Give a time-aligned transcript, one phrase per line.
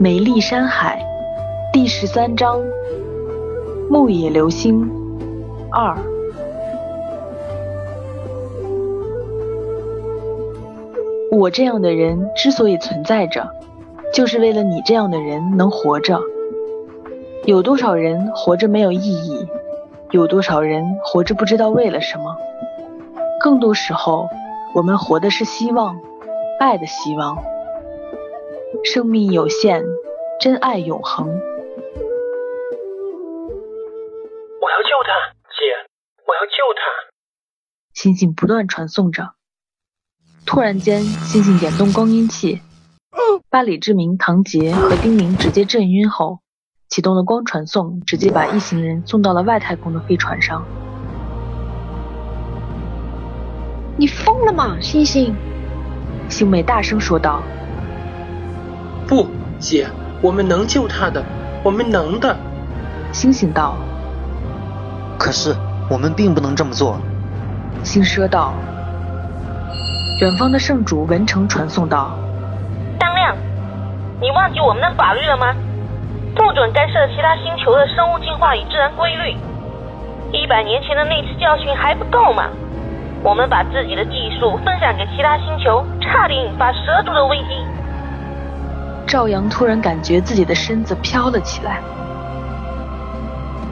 [0.00, 1.04] 美丽山海
[1.72, 2.60] 第十三章：
[3.90, 4.88] 牧野流星
[5.72, 5.98] 二。
[11.32, 13.48] 我这样的人之所以存在着，
[14.14, 16.20] 就是为了你这样的人能活着。
[17.44, 19.48] 有多少人活着没有意义？
[20.12, 22.36] 有多少人活着不知道为了什么？
[23.40, 24.28] 更多时候，
[24.76, 25.98] 我们活的是希望，
[26.60, 27.36] 爱的希望。
[28.84, 29.84] 生命有限，
[30.40, 31.26] 真爱永恒。
[31.28, 31.32] 我
[34.70, 35.88] 要救他，姐，
[36.26, 36.80] 我要救他。
[37.92, 39.34] 星星不断传送着。
[40.46, 42.62] 突然间，星星点动光阴器，
[43.50, 46.38] 把李志明、唐杰和丁宁直接震晕后，
[46.88, 50.64] 启动了光传送，直接把一行人送到了外太空的飞船上。
[53.98, 55.34] 你疯了吗，星星？
[56.28, 57.42] 星美大声说道。
[59.08, 59.26] 不，
[59.58, 59.88] 姐，
[60.20, 61.24] 我们能救他的，
[61.64, 62.36] 我们能的。
[63.10, 63.74] 星星道。
[65.18, 65.56] 可是
[65.88, 67.00] 我们并不能这么做。
[67.82, 68.52] 星奢道。
[70.20, 72.10] 远方的圣主文成传送道。
[72.98, 73.34] 当亮，
[74.20, 75.54] 你忘记我们的法律了吗？
[76.36, 79.34] 不准干涉其他星球的生物进化与自然规律。
[80.32, 82.44] 一百年前的那次教训还不够吗？
[83.22, 87.64] 我们把自己的技术分享给其他星球，差点引发蛇族的危机。
[89.08, 91.80] 赵阳突然感觉自己的身子飘了起来，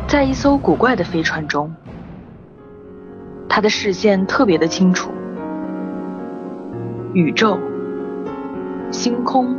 [0.09, 1.75] 在一艘古怪的飞船中，
[3.47, 5.11] 他的视线特别的清楚，
[7.13, 7.59] 宇宙、
[8.91, 9.55] 星空、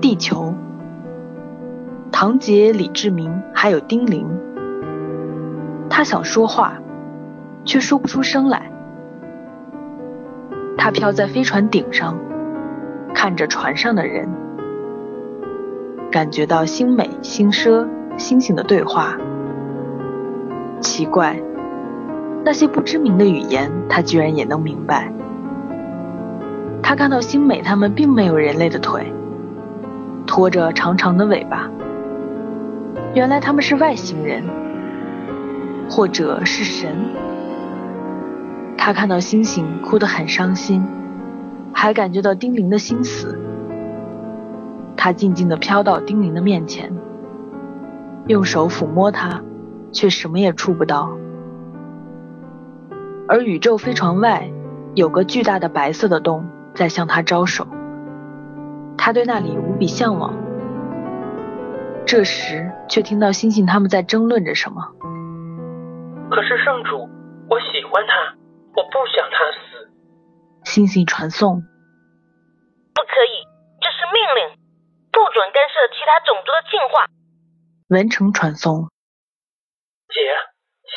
[0.00, 0.54] 地球、
[2.10, 4.26] 唐杰、李志明还有丁玲，
[5.90, 6.78] 他想说话，
[7.66, 8.72] 却说不出声来。
[10.78, 12.16] 他飘在飞船顶上。
[13.14, 14.28] 看着船上的人，
[16.10, 17.86] 感觉到星美、星奢、
[18.16, 19.16] 星星的对话。
[20.80, 21.38] 奇怪，
[22.44, 25.12] 那些不知名的语言，他居然也能明白。
[26.82, 29.12] 他看到星美他们并没有人类的腿，
[30.26, 31.70] 拖着长长的尾巴。
[33.14, 34.42] 原来他们是外星人，
[35.90, 36.96] 或者是神。
[38.78, 40.82] 他看到星星哭得很伤心。
[41.72, 43.38] 还感觉到丁玲的心思，
[44.96, 46.92] 他静静地飘到丁玲的面前，
[48.26, 49.42] 用手抚摸她，
[49.92, 51.10] 却什么也触不到。
[53.28, 54.50] 而宇宙飞船外
[54.94, 57.66] 有个巨大的白色的洞在向他招手，
[58.98, 60.34] 他对那里无比向往。
[62.04, 64.82] 这时却听到星星他们在争论着什么。
[66.28, 67.08] 可是圣主，
[67.48, 68.34] 我喜欢他，
[68.74, 69.69] 我不想他死。
[70.64, 71.62] 星星传送。
[72.94, 73.46] 不可以，
[73.80, 74.58] 这是命令，
[75.10, 77.06] 不准干涉其他种族的进化。
[77.88, 78.88] 文成传送。
[80.10, 80.20] 姐，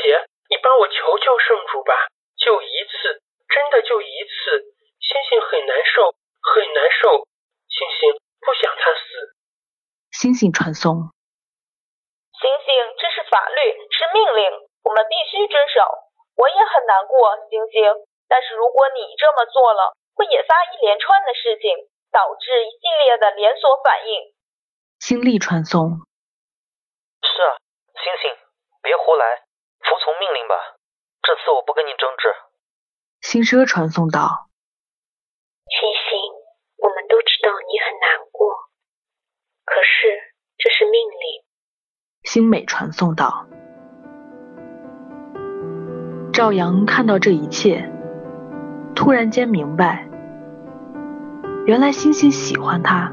[0.04, 1.94] 姐，你帮我求求圣主吧，
[2.38, 4.74] 就一次，真的就一次。
[5.02, 7.26] 星星很难受，很难受。
[7.70, 9.34] 星星不想他死。
[10.12, 11.10] 星星传送。
[12.38, 12.70] 星星，
[13.02, 13.58] 这是法律，
[13.90, 15.82] 是命令，我们必须遵守。
[16.36, 17.90] 我也很难过，星星。
[18.34, 21.70] 但是如果你这么做了，会引发一连串的事情，
[22.10, 24.34] 导致一系列的连锁反应。
[24.98, 26.02] 心力传送。
[27.22, 27.62] 是啊，
[27.94, 28.34] 星星，
[28.82, 29.46] 别胡来，
[29.86, 30.56] 服从命令吧。
[31.22, 32.34] 这次我不跟你争执。
[33.22, 34.50] 星奢传送到。
[35.70, 36.18] 星星，
[36.82, 38.50] 我们都知道你很难过，
[39.64, 41.46] 可是这是命令。
[42.24, 43.46] 星美传送到。
[46.34, 47.93] 赵阳看到这一切。
[48.96, 50.06] 突然间明白，
[51.66, 53.12] 原来星星喜欢他，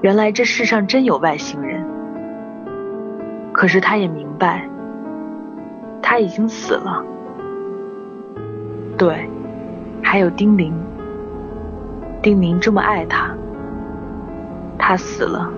[0.00, 1.84] 原来这世上真有外星人。
[3.52, 4.68] 可是他也明白，
[6.00, 7.04] 他已经死了。
[8.96, 9.28] 对，
[10.02, 10.72] 还有丁玲，
[12.22, 13.34] 丁玲这么爱他，
[14.78, 15.50] 他死了，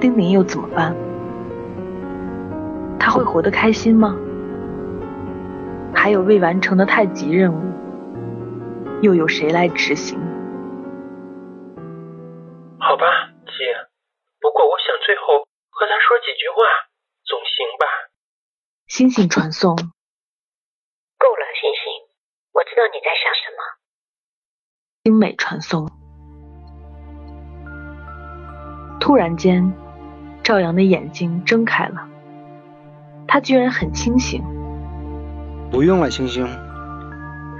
[0.00, 0.94] 丁玲又怎么办？
[2.98, 4.16] 他会活得开心吗？
[5.94, 7.62] 还有未完成的太极任务，
[9.00, 10.18] 又有谁来执行？
[12.78, 13.04] 好吧，
[13.46, 13.88] 姐。
[14.40, 16.62] 不过我想最后和他说几句话，
[17.24, 17.86] 总行吧？
[18.86, 19.74] 星星传送。
[19.74, 21.80] 够了，星星，
[22.52, 23.58] 我知道你在想什么。
[25.04, 25.88] 精美传送。
[29.00, 29.72] 突然间，
[30.42, 32.08] 赵阳的眼睛睁开了，
[33.26, 34.44] 他居然很清醒。
[35.74, 36.46] 不用了，星星，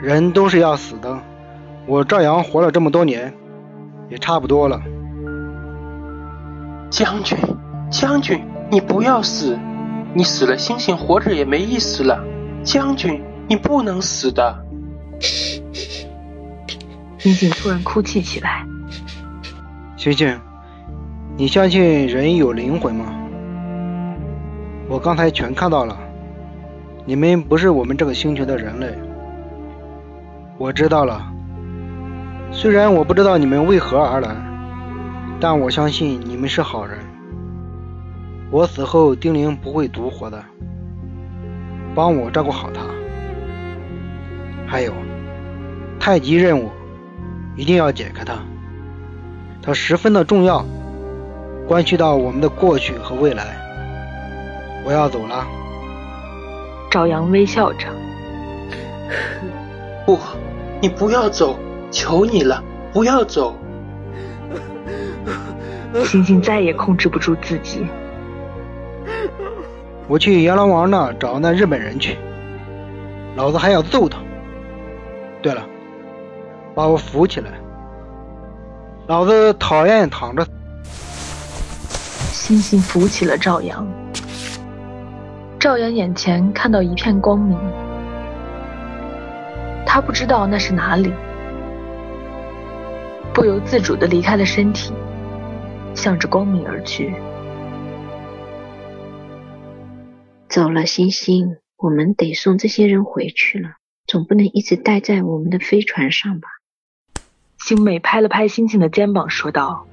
[0.00, 1.18] 人都是要死的。
[1.84, 3.34] 我赵阳活了这么多年，
[4.08, 4.80] 也差不多了。
[6.90, 7.36] 将军，
[7.90, 8.40] 将军，
[8.70, 9.58] 你不要死！
[10.14, 12.24] 你死了，星星活着也没意思了。
[12.62, 14.64] 将军，你不能死的！
[17.18, 18.64] 星星突然哭泣起来。
[19.96, 20.40] 星星，
[21.36, 23.06] 你相信人有灵魂吗？
[24.88, 25.98] 我刚才全看到了，
[27.06, 28.88] 你们不是我们这个星球的人类。
[30.56, 31.30] 我知道了，
[32.50, 34.34] 虽然我不知道你们为何而来，
[35.38, 36.96] 但我相信你们是好人。
[38.50, 40.42] 我死后，丁玲不会独活的，
[41.94, 42.80] 帮我照顾好她。
[44.66, 44.94] 还有，
[46.00, 46.70] 太极任务
[47.54, 48.38] 一定要解开它，
[49.60, 50.64] 它十分的重要，
[51.68, 53.58] 关系到我们的过去和未来。
[54.86, 55.46] 我要走了。
[56.94, 57.88] 赵阳微笑着。
[60.06, 60.16] 不，
[60.80, 61.58] 你不要走，
[61.90, 62.62] 求你了，
[62.92, 63.56] 不要走。
[66.04, 67.84] 星星再也控制不住自己。
[70.06, 72.16] 我去阎罗王那找那日本人去，
[73.34, 74.18] 老子还要揍他。
[75.42, 75.66] 对了，
[76.76, 77.50] 把我扶起来，
[79.08, 80.46] 老子讨厌躺着。
[82.30, 83.84] 星星扶起了赵阳，
[85.64, 87.58] 赵阳眼前看到一片光明，
[89.86, 91.10] 他不知道那是哪里，
[93.32, 94.92] 不由自主的离开了身体，
[95.94, 97.14] 向着光明而去。
[100.50, 103.70] 走了，星星，我们得送这些人回去了，
[104.06, 106.48] 总不能一直待在我们的飞船上吧？
[107.56, 109.86] 星美拍了拍星星的肩膀，说道：“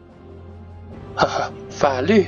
[1.16, 2.26] 哈哈，法律，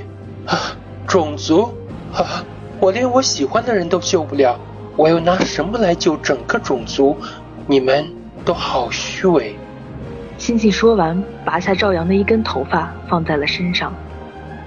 [0.48, 1.66] 哈哈，种族，
[2.14, 2.46] 哈哈，
[2.84, 4.60] 我连我喜欢的人都救不了，
[4.98, 7.16] 我又拿什么来救整个种族？
[7.66, 8.06] 你们
[8.44, 9.56] 都好虚伪。”
[10.38, 13.94] 星星说完，拔下赵阳的一根头发放在了身上，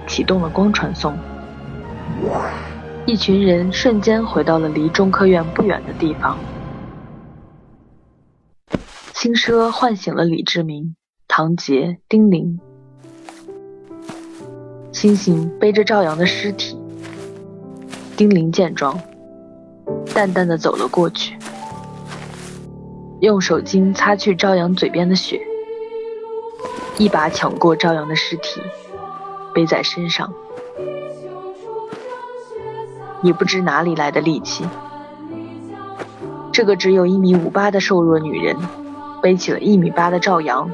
[0.07, 1.15] 启动了光传送。
[3.05, 6.39] 一群人瞬间回到了离中科院不远的地方。
[9.13, 10.95] 轻奢唤醒了李志明、
[11.27, 12.59] 唐杰、丁玲。
[14.91, 16.76] 星星背着赵阳的尸体。
[18.17, 18.99] 丁玲见状，
[20.15, 21.37] 淡淡的走了过去，
[23.19, 25.39] 用手巾擦去赵阳嘴边的血，
[26.97, 28.59] 一把抢过赵阳的尸体，
[29.53, 30.33] 背在身上。
[33.21, 34.65] 也不知哪里来的力气，
[36.51, 38.57] 这个只有一米五八的瘦弱女人，
[39.21, 40.67] 背起了一米八的赵阳。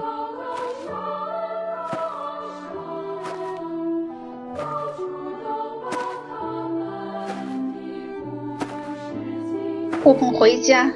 [10.05, 10.91] 我们回家，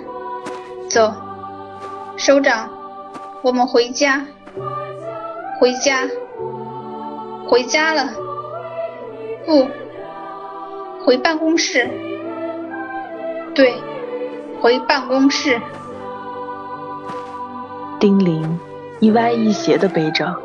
[0.89, 1.13] 走，
[2.17, 2.69] 首长，
[3.41, 4.25] 我们回家，
[5.61, 6.05] 回家，
[7.47, 8.09] 回家了，
[9.45, 9.65] 不。
[11.05, 11.89] 回办公室，
[13.55, 13.73] 对，
[14.59, 15.57] 回办公室。
[17.97, 18.59] 丁玲
[18.99, 20.35] 一歪一斜的背着，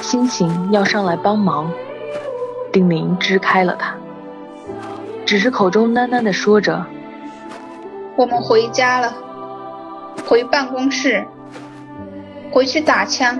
[0.00, 1.68] 星星要上来帮忙，
[2.70, 3.96] 丁玲支开了他，
[5.26, 6.86] 只是口中喃喃的说着
[8.16, 9.14] ：“我们回家了，
[10.28, 11.26] 回办公室，
[12.50, 13.38] 回去打枪，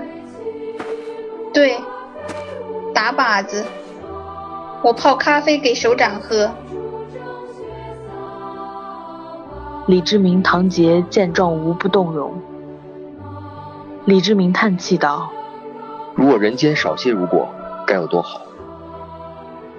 [1.53, 1.77] 对，
[2.93, 3.63] 打靶子。”
[4.83, 6.51] 我泡咖啡给首长喝。
[9.87, 12.41] 李志明、唐杰见状无不动容。
[14.05, 15.29] 李志明叹气道
[16.15, 17.47] ：“如果人间少些如果，
[17.87, 18.41] 该有多好。”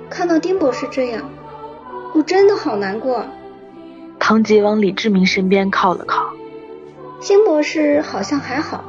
[0.09, 1.23] 看到丁博士这样，
[2.15, 3.23] 我真的好难过。
[4.27, 6.31] 唐杰往李志明身边靠了靠。
[7.21, 8.83] 辛博士好像还好，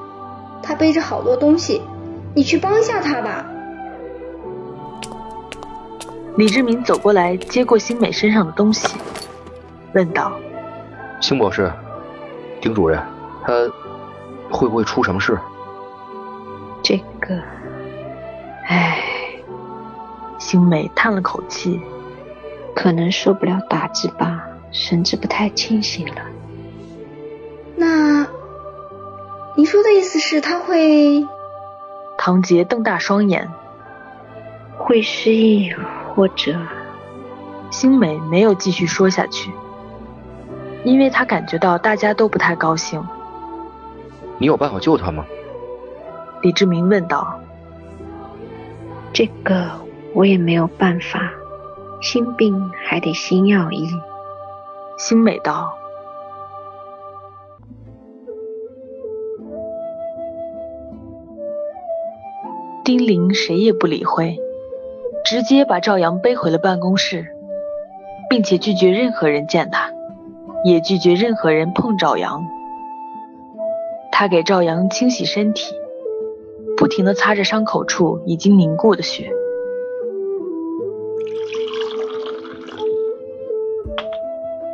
[0.63, 1.81] 他背着好多东西，
[2.33, 3.45] 你去帮一下他吧。
[6.37, 8.87] 李志明走过来，接过星美身上的东西，
[9.93, 10.31] 问道
[11.19, 11.69] ：“星博士，
[12.61, 12.97] 丁主任，
[13.43, 13.53] 他
[14.49, 15.37] 会不会出什么事？”
[16.81, 17.35] 这个，
[18.69, 18.99] 唉，
[20.39, 21.81] 星美叹了口气，
[22.73, 24.44] 可能受不了打击吧，
[24.77, 26.21] 神志不太清醒了。
[27.77, 28.27] 那，
[29.55, 31.25] 你说的意思是他会？
[32.17, 33.49] 唐杰瞪大双眼，
[34.77, 35.71] 会失忆。
[36.13, 36.57] 或者，
[37.71, 39.51] 星美没有继续说下去，
[40.85, 43.05] 因为她感觉到大家都不太高兴。
[44.37, 45.25] 你有办法救他吗？
[46.41, 47.37] 李志明问道。
[49.11, 49.71] 这个
[50.13, 51.31] 我也没有办法，
[52.01, 53.89] 心病还得心药医。
[54.97, 55.77] 星美道。
[62.83, 64.37] 丁玲谁也不理会。
[65.25, 67.25] 直接把赵阳背回了办公室，
[68.29, 69.91] 并且拒绝任何人见他，
[70.63, 72.45] 也拒绝任何人碰赵阳。
[74.11, 75.73] 他给赵阳清洗身体，
[76.77, 79.31] 不停地擦着伤口处已经凝固的血。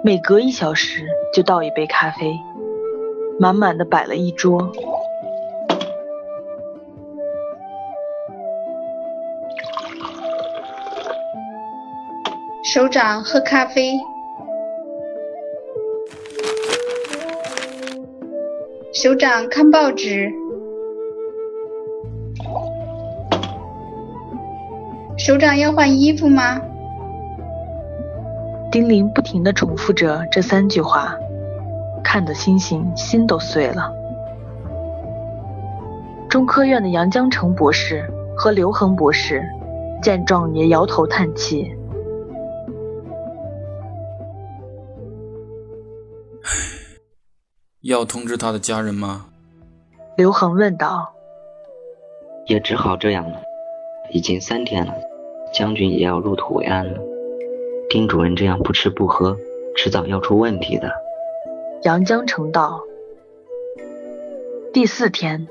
[0.03, 2.34] 每隔一小时就倒一杯咖啡，
[3.39, 4.72] 满满的摆了一桌。
[12.63, 13.93] 首长喝咖啡，
[18.91, 20.31] 首长看报纸，
[25.15, 26.60] 首长要换衣服吗？
[28.72, 31.13] 丁玲不停地重复着这三句话，
[32.01, 33.94] 看得星星心都碎了。
[36.30, 39.44] 中科院的杨江成博士和刘恒博士
[40.01, 41.70] 见状也摇头叹气。
[47.84, 49.25] 要通知他的家人吗？
[50.16, 51.12] 刘恒问道。
[52.46, 53.42] 也只好这样了。
[54.12, 54.94] 已经三天了，
[55.54, 57.11] 将军也要入土为安了。
[57.92, 59.38] 丁主任这样不吃不喝，
[59.76, 60.90] 迟早要出问题的。
[61.84, 62.82] 阳江城道。
[64.72, 65.46] 第四天，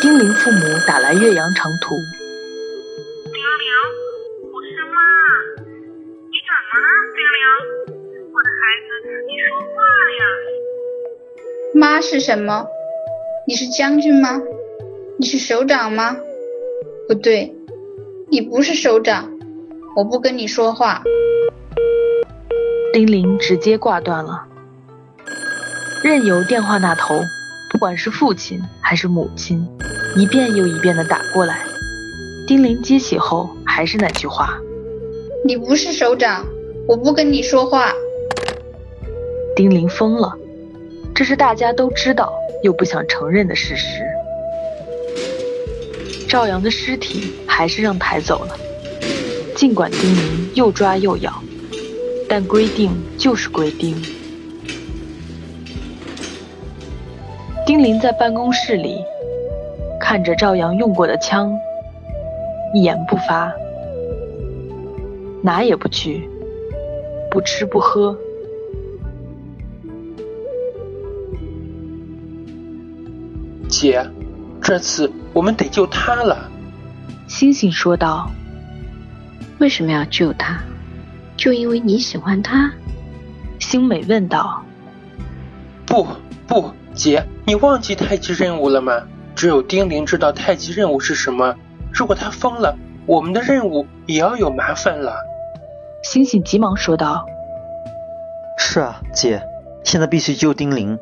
[0.00, 1.96] 丁玲父母打来岳阳长途。
[3.24, 3.66] 丁玲，
[4.52, 5.02] 我是妈，
[6.30, 7.42] 你怎么了，丁玲？
[8.32, 8.94] 我的孩子，
[9.26, 9.82] 你说话
[10.20, 10.22] 呀！
[11.74, 12.68] 妈是什么？
[13.48, 14.40] 你是将军吗？
[15.18, 16.16] 你是首长吗？
[17.08, 17.56] 不对，
[18.30, 19.32] 你不是首长，
[19.96, 21.02] 我不跟你说话。
[22.96, 24.46] 丁玲直接挂断了，
[26.02, 27.20] 任由电话那头，
[27.70, 29.68] 不管是父亲还是母亲，
[30.16, 31.58] 一遍又一遍的打过来。
[32.46, 34.58] 丁玲接起后，还是那句话：
[35.44, 36.46] 你不是首长，
[36.88, 37.92] 我不跟你说话。
[39.54, 40.32] 丁玲疯了。
[41.14, 44.02] 这是大家都知道又不想承认的事实。
[46.26, 48.56] 赵阳的尸体还是让抬走了，
[49.54, 51.42] 尽管丁玲又抓又咬，
[52.28, 53.96] 但规定就是规定。
[57.64, 58.98] 丁玲在办公室里
[60.00, 61.52] 看着赵阳用过的枪，
[62.74, 63.52] 一言不发，
[65.42, 66.28] 哪也不去，
[67.30, 68.16] 不吃不喝。
[73.68, 74.04] 姐，
[74.62, 76.48] 这次我们得救他了。
[77.26, 78.30] 星星说道
[79.58, 80.62] ：“为什么要救他？
[81.36, 82.72] 就因为你喜欢他？”
[83.58, 84.62] 星美问道。
[85.86, 86.06] “不
[86.46, 89.02] 不，姐，你忘记太极任务了吗？
[89.34, 91.54] 只有丁玲知道太极任务是什么。
[91.92, 92.76] 如果他疯了，
[93.06, 95.14] 我们的任务也要有麻烦了。”
[96.02, 97.24] 星星急忙说道
[98.58, 99.42] ：“是啊，姐，
[99.84, 100.98] 现在必须救丁玲，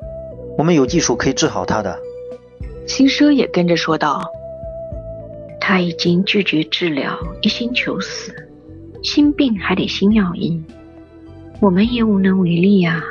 [0.58, 1.98] 我们有技术可以治好他的。”
[2.86, 4.22] 星奢也跟着说道
[5.60, 8.34] ：“他已经拒绝治疗，一心求死。
[9.04, 10.64] 心病还得心药医，
[11.61, 13.04] 我们也无能为力呀。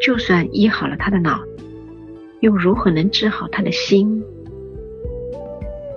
[0.00, 1.40] 就算医好了他的脑，
[2.40, 4.22] 又如何能治好他的心？”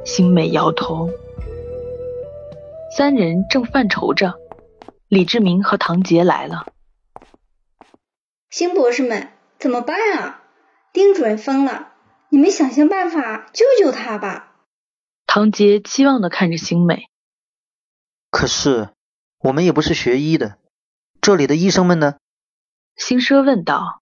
[0.06, 1.10] 星美摇头。
[2.96, 4.36] 三人正犯愁着，
[5.10, 6.68] 李志明和唐杰来了。
[8.50, 10.44] 星博士们，怎么办啊？
[10.94, 11.90] 丁主任疯了。
[12.30, 14.56] 你们想想办法救救他吧。
[15.28, 17.10] 唐杰期望的看着星美。
[18.30, 18.90] 可是
[19.46, 20.58] 我们也不是学医的，
[21.22, 22.16] 这里的医生们呢？
[22.96, 24.02] 星奢问道。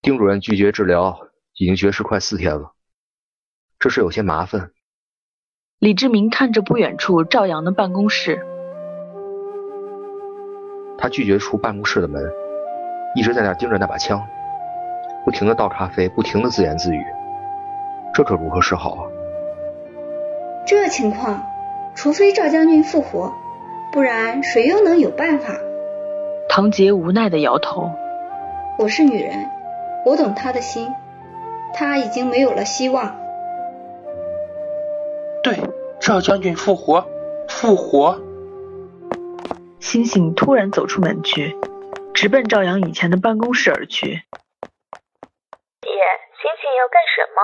[0.00, 1.18] 丁主任拒绝治疗，
[1.58, 2.72] 已经绝食快四天了，
[3.78, 4.70] 这事有些麻烦。
[5.78, 8.46] 李志明看着不远处赵阳的办公室。
[10.96, 12.24] 他拒绝出办公室的门，
[13.14, 14.26] 一直在那盯着那把枪。
[15.26, 17.04] 不停的倒咖啡，不停的自言自语，
[18.14, 19.04] 这可如何是好啊？
[20.66, 21.44] 这情况，
[21.94, 23.30] 除非赵将军复活，
[23.94, 25.54] 不然谁又能有办法？
[26.48, 27.92] 唐杰无奈的摇头。
[28.76, 29.48] 我是女人，
[30.04, 30.92] 我懂他的心，
[31.72, 33.16] 他已经没有了希望。
[35.44, 35.60] 对，
[36.00, 37.06] 赵将军复活，
[37.48, 38.20] 复活。
[39.78, 41.56] 星星突然走出门去，
[42.14, 44.24] 直奔赵阳以前的办公室而去。
[45.84, 47.40] 星星要干什么？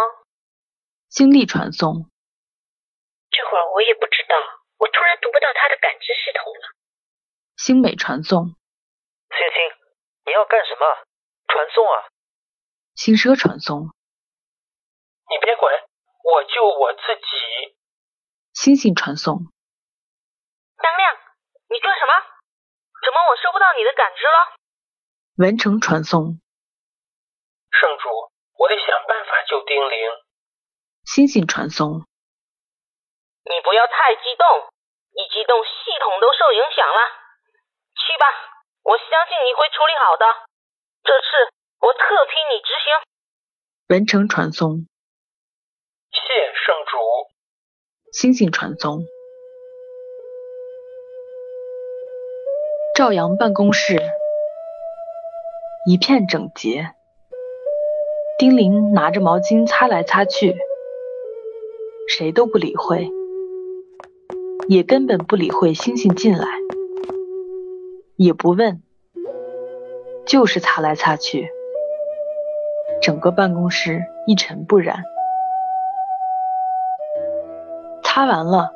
[1.08, 2.06] 星力传送。
[3.30, 4.34] 这会儿我也不知道，
[4.80, 6.72] 我突然读不到他的感知系统了。
[7.56, 8.56] 星美传送。
[9.28, 9.60] 星星，
[10.24, 11.04] 你要干什么？
[11.48, 12.08] 传送啊！
[12.94, 13.92] 星奢传送。
[15.28, 15.70] 你别管，
[16.24, 17.76] 我救我自己。
[18.54, 19.52] 星星传送。
[20.80, 21.16] 张亮，
[21.68, 22.12] 你干什么？
[23.04, 24.56] 怎么我收不到你的感知了？
[25.36, 26.40] 文成传送。
[27.70, 28.08] 圣主，
[28.56, 30.10] 我得想办法救丁玲。
[31.04, 32.08] 星星传送。
[33.50, 34.46] 你不要太激动，
[35.18, 37.00] 一激动系统都受影响了。
[37.98, 38.24] 去吧，
[38.84, 40.24] 我相信你会处理好的。
[41.02, 41.26] 这次
[41.80, 41.98] 我特
[42.30, 42.94] 批你执行。
[43.88, 44.86] 文成传送。
[46.12, 46.20] 谢
[46.64, 46.96] 圣主。
[48.12, 49.00] 星星传送。
[52.94, 53.98] 赵阳办公室
[55.86, 56.94] 一片整洁，
[58.38, 60.56] 丁玲拿着毛巾擦来擦去，
[62.08, 63.08] 谁都不理会，
[64.70, 66.46] 也根本不理会星星进来，
[68.14, 68.80] 也不问，
[70.24, 71.50] 就是擦来擦去，
[73.02, 75.02] 整个办公室一尘不染。
[78.04, 78.70] 擦完了，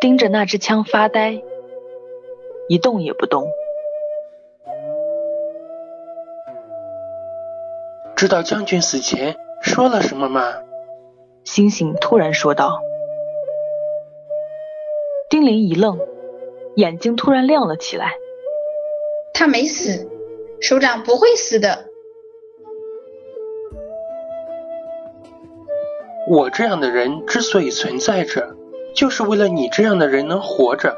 [0.00, 1.42] 盯着那支枪发呆。
[2.66, 3.46] 一动也不动。
[8.16, 10.40] 知道将军死前说了什么吗？
[11.44, 12.80] 星星突然说道。
[15.44, 15.98] 丁玲一愣，
[16.74, 18.14] 眼睛突然亮了起来。
[19.34, 20.08] 他没死，
[20.58, 21.84] 首长不会死的。
[26.30, 28.56] 我这样的人之所以存在着，
[28.94, 30.96] 就是为了你这样的人能活着。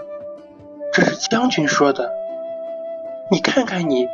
[0.93, 2.13] 这是将军说的，
[3.33, 4.07] 你看看你，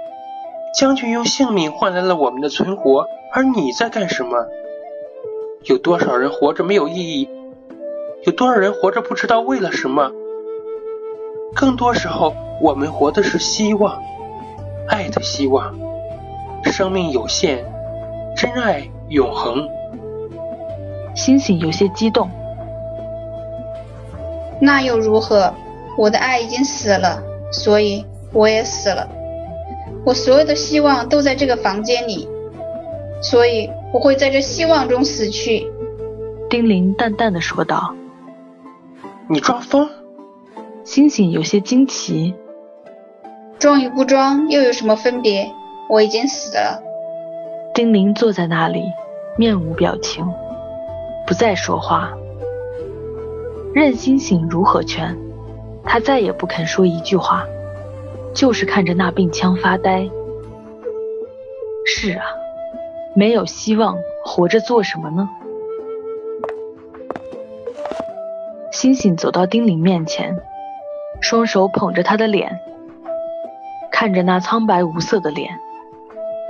[0.81, 4.47] 将军用性命换来了我们的存活，而你在干什么？
[5.65, 7.29] 有多少人活着没有意义？
[8.25, 10.11] 有多少人活着不知道为了什么？
[11.55, 14.03] 更多时候，我们活的是希望，
[14.89, 15.75] 爱的希望。
[16.65, 17.65] 生命有限，
[18.37, 19.69] 真爱永恒。
[21.15, 22.31] 星星有些激动。
[24.61, 25.53] 那又如何？
[25.99, 27.23] 我的爱已经死了，
[27.53, 29.07] 所以我也死了。
[30.07, 32.27] 我所有的希望都在这个房间里，
[33.21, 35.71] 所以我会在这希望中死去。
[36.49, 37.95] 丁玲淡淡的说道。
[39.29, 39.89] 你装疯？
[40.85, 42.35] 星星有些惊奇。
[43.59, 45.51] 装与不装又有什么分别？
[45.89, 46.83] 我已经死了。
[47.75, 48.83] 丁玲坐在那里，
[49.39, 50.27] 面无表情，
[51.27, 52.13] 不再说话，
[53.73, 55.17] 任星星如何劝。
[55.85, 57.45] 他再也不肯说一句话，
[58.35, 60.09] 就是看着那病枪发呆。
[61.87, 62.25] 是啊，
[63.15, 65.29] 没有希望，活着做什么呢？
[68.71, 70.37] 星星走到丁玲面前，
[71.23, 72.59] 双手捧着他的脸，
[73.93, 75.57] 看着那苍白无色的脸，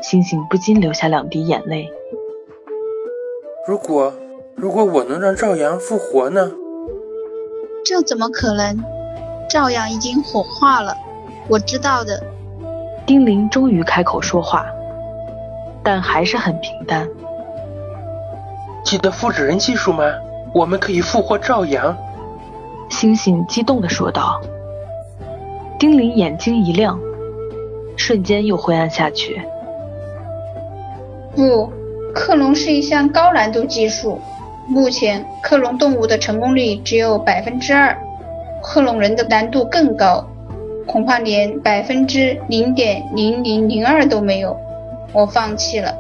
[0.03, 1.93] 星星不禁流下两滴眼泪。
[3.69, 4.15] 如果，
[4.57, 6.51] 如果我能让赵阳复活呢？
[7.85, 8.83] 这怎么可能？
[9.47, 10.97] 赵阳已经火化了，
[11.49, 12.23] 我知道的。
[13.05, 14.65] 丁玲终于开口说话，
[15.85, 17.07] 但还是很平淡。
[18.83, 20.05] 记得复制人技术吗？
[20.55, 21.95] 我们可以复活赵阳。
[22.89, 24.41] 星星激动地说道。
[25.83, 26.97] 丁玲眼睛一亮，
[27.97, 29.43] 瞬间又灰暗下去。
[31.35, 31.69] 不，
[32.15, 34.21] 克隆是一项高难度技术，
[34.69, 37.99] 目前克隆动物的成功率只有百分之二。
[38.63, 40.25] 克隆人的难度更高，
[40.87, 44.57] 恐怕连百分之零点零零零二都没有。
[45.13, 45.93] 我放弃了。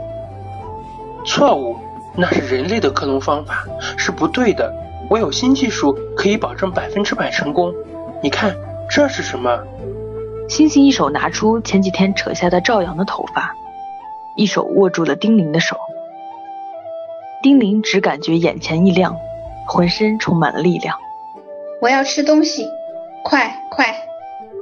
[1.27, 1.75] 错误，
[2.14, 3.66] 那是人类的克隆方法，
[3.97, 4.73] 是不对的。
[5.11, 7.75] 我有新技术，可以保证百分之百成功。
[8.23, 8.55] 你看，
[8.88, 9.64] 这是什么？
[10.49, 13.55] 星星一手拿出前几天扯下的赵阳的头发，
[14.37, 15.77] 一手握住了丁玲的手。
[17.42, 19.16] 丁玲只感觉眼前一亮，
[19.66, 20.97] 浑身充满了力量。
[21.81, 22.68] 我要吃东西，
[23.25, 23.95] 快快！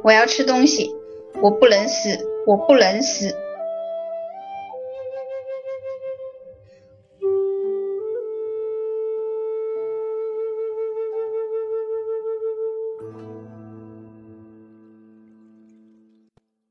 [0.03, 0.95] 我要吃东西，
[1.43, 3.35] 我不能死，我不能死。